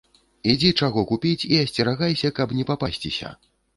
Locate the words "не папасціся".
2.61-3.37